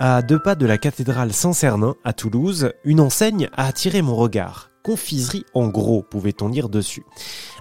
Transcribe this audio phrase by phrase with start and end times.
[0.00, 4.70] À deux pas de la cathédrale Saint-Cernin, à Toulouse, une enseigne a attiré mon regard.
[4.84, 7.02] Confiserie en gros, pouvait-on lire dessus.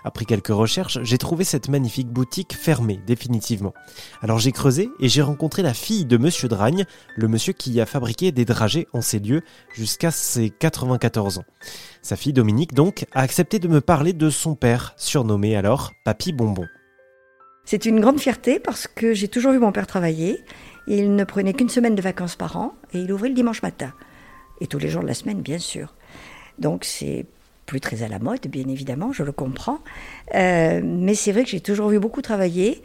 [0.03, 3.73] Après quelques recherches, j'ai trouvé cette magnifique boutique fermée définitivement.
[4.21, 7.87] Alors j'ai creusé et j'ai rencontré la fille de Monsieur Dragne, le monsieur qui a
[7.87, 9.41] fabriqué des dragées en ces lieux
[9.73, 11.45] jusqu'à ses 94 ans.
[12.03, 16.33] Sa fille Dominique donc a accepté de me parler de son père, surnommé alors Papy
[16.33, 16.67] Bonbon.
[17.69, 20.41] C'est une grande fierté parce que j'ai toujours vu mon père travailler.
[20.87, 23.91] Il ne prenait qu'une semaine de vacances par an et il ouvrait le dimanche matin.
[24.61, 25.93] Et tous les jours de la semaine, bien sûr.
[26.59, 27.25] Donc c'est
[27.65, 29.79] plus très à la mode, bien évidemment, je le comprends.
[30.33, 32.81] Euh, mais c'est vrai que j'ai toujours vu beaucoup travailler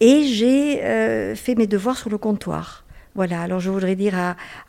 [0.00, 2.84] et j'ai euh, fait mes devoirs sur le comptoir.
[3.14, 4.14] Voilà, alors je voudrais dire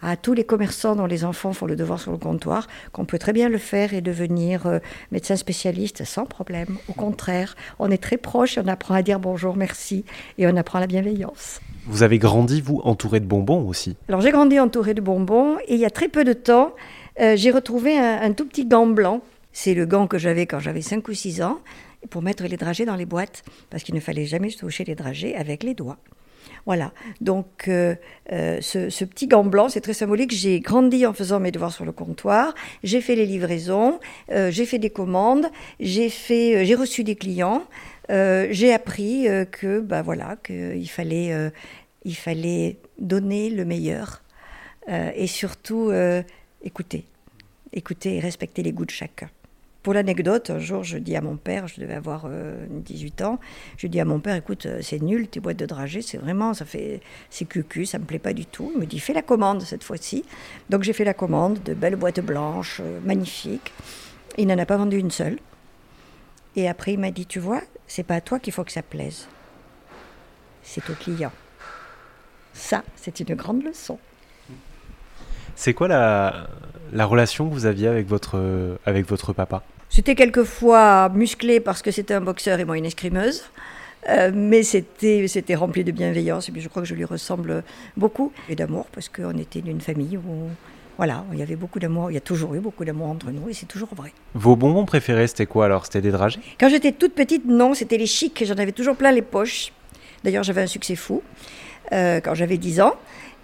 [0.01, 3.17] à, tous les commerçants dont les enfants font le devoir sur le comptoir qu'on peut
[3.17, 4.79] très bien le faire et devenir euh,
[5.11, 6.77] médecin spécialiste sans problème.
[6.87, 10.05] Au contraire, on est très proche, on apprend à dire bonjour, merci
[10.37, 11.59] et on apprend la bienveillance.
[11.87, 15.73] Vous avez grandi, vous, entouré de bonbons aussi Alors j'ai grandi entouré de bonbons et
[15.73, 16.75] il y a très peu de temps,
[17.19, 19.21] euh, j'ai retrouvé un, tout petit gant blanc.
[19.53, 21.59] C'est le gant que j'avais quand j'avais 5 ou 6 ans
[22.11, 25.35] pour mettre les dragées dans les boîtes parce qu'il ne fallait jamais toucher les dragées
[25.35, 25.97] avec les doigts.
[26.65, 26.91] Voilà.
[27.21, 27.95] Donc, euh,
[28.31, 30.31] euh, ce, petit gant blanc, c'est très symbolique.
[30.31, 32.55] J'ai grandi en faisant mes devoirs sur le comptoir.
[32.83, 33.99] J'ai fait les livraisons.
[34.31, 35.47] Euh, j'ai fait des commandes.
[35.79, 36.07] J'ai
[36.75, 37.63] reçu des clients.
[38.09, 41.51] j'ai appris que, bah voilà, qu'il fallait,
[42.03, 44.21] il fallait donner le meilleur
[44.87, 45.91] et surtout
[46.63, 47.05] écouter,
[47.73, 49.29] écouter et respecter les goûts de chacun.
[49.85, 52.27] Pour l'anecdote, un jour, je dis à mon père, je devais avoir
[52.71, 53.39] 18 euh, ans,
[53.77, 56.55] je dis à mon père, écoute, euh, c'est nul, tes boîtes de dragées, c'est vraiment,
[56.55, 58.71] ça fait, c'est cucu, ça me plaît pas du tout.
[58.73, 60.25] Il me dit, fais la commande cette fois-ci.
[60.71, 63.73] Donc j'ai fait la commande de belles boîtes blanches, euh, magnifiques.
[64.39, 65.37] Il n'en a pas vendu une seule.
[66.55, 68.81] Et après, il m'a dit, tu vois, c'est pas à toi qu'il faut que ça
[68.81, 69.27] plaise,
[70.63, 71.31] c'est au client.
[72.53, 73.99] Ça, c'est une grande leçon.
[75.55, 76.47] C'est quoi la,
[76.91, 79.61] la relation que vous aviez avec votre, avec votre papa?
[79.95, 83.45] C'était quelquefois musclé parce que c'était un boxeur et moi une escrimeuse.
[84.09, 87.63] Euh, mais c'était, c'était rempli de bienveillance et puis je crois que je lui ressemble
[87.95, 90.49] beaucoup et d'amour parce qu'on était d'une famille où
[90.97, 93.47] voilà, il y avait beaucoup d'amour, il y a toujours eu beaucoup d'amour entre nous
[93.49, 94.11] et c'est toujours vrai.
[94.33, 95.85] Vos bonbons préférés c'était quoi alors?
[95.85, 96.41] C'était des dragées?
[96.59, 99.71] Quand j'étais toute petite, non, c'était les chics, j'en avais toujours plein les poches.
[100.25, 101.23] D'ailleurs j'avais un succès fou
[101.93, 102.95] euh, quand j'avais 10 ans.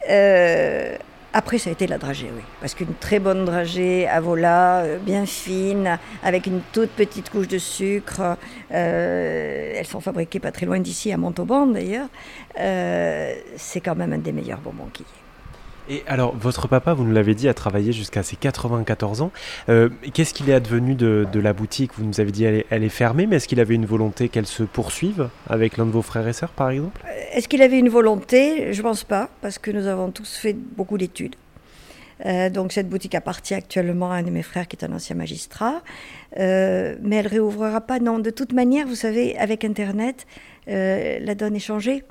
[0.10, 0.98] Euh,
[1.34, 2.42] après, ça a été la dragée, oui.
[2.60, 7.48] Parce qu'une très bonne dragée à vola, euh, bien fine, avec une toute petite couche
[7.48, 8.38] de sucre.
[8.74, 12.10] Euh, elles sont fabriquées pas très loin d'ici, à Montauban d'ailleurs.
[12.60, 15.06] Euh, c'est quand même un des meilleurs bonbons qui est.
[15.90, 19.32] Et alors, votre papa, vous nous l'avez dit, a travaillé jusqu'à ses 94 ans.
[20.14, 21.92] Qu'est-ce qu'il est advenu de, la boutique?
[21.98, 24.64] Vous nous avez dit elle est, fermée, mais est-ce qu'il avait une volonté qu'elle se
[24.64, 27.02] poursuive avec l'un de vos frères et sœurs, par exemple?
[27.34, 28.74] Est-ce qu'il avait une volonté?
[28.74, 31.36] Je ne pense pas, parce que nous avons tous fait beaucoup d'études.
[32.26, 35.16] Euh, donc cette boutique appartient actuellement à un de mes frères qui est un ancien
[35.16, 35.82] magistrat,
[36.38, 38.00] mais elle réouvrira pas.
[38.00, 40.28] Non, de toute manière, vous savez, avec Internet,
[40.68, 42.04] la donne est changée.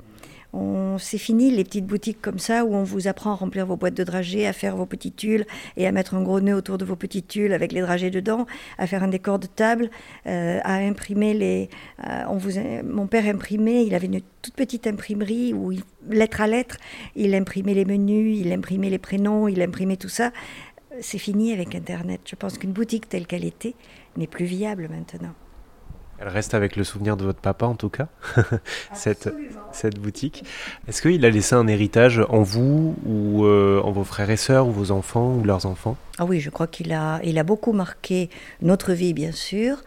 [1.01, 3.93] C'est fini les petites boutiques comme ça où on vous apprend à remplir vos boîtes
[3.93, 5.45] de dragées, à faire vos petits tulles
[5.77, 8.45] et à mettre un gros nœud autour de vos petits tulles avec les dragées dedans,
[8.77, 9.89] à faire un décor de table,
[10.27, 11.69] euh, à imprimer les.
[12.07, 12.51] Euh, on vous,
[12.83, 15.73] mon père imprimait, il avait une toute petite imprimerie où,
[16.09, 16.77] lettre à lettre,
[17.15, 20.31] il imprimait les menus, il imprimait les prénoms, il imprimait tout ça.
[20.99, 22.21] C'est fini avec Internet.
[22.25, 23.75] Je pense qu'une boutique telle qu'elle était
[24.17, 25.33] n'est plus viable maintenant.
[26.21, 28.07] Elle reste avec le souvenir de votre papa en tout cas,
[28.93, 29.33] cette,
[29.71, 30.43] cette boutique.
[30.87, 34.67] Est-ce qu'il a laissé un héritage en vous ou euh, en vos frères et sœurs
[34.67, 35.97] ou vos enfants ou leurs enfants?
[36.19, 38.29] Ah oui, je crois qu'il a, il a beaucoup marqué
[38.61, 39.77] notre vie bien sûr.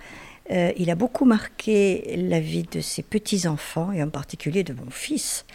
[0.51, 4.91] Euh, il a beaucoup marqué la vie de ses petits-enfants et en particulier de mon
[4.91, 5.47] fils.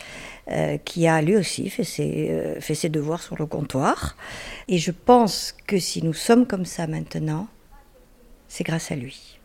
[0.50, 4.16] Euh, qui a lui aussi fait ses, fait ses devoirs sur le comptoir.
[4.68, 7.48] Et je pense que si nous sommes comme ça maintenant,
[8.48, 9.39] c'est grâce à lui.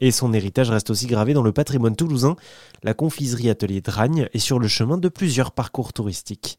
[0.00, 2.36] Et son héritage reste aussi gravé dans le patrimoine toulousain.
[2.82, 6.58] La confiserie Atelier Dragne est sur le chemin de plusieurs parcours touristiques.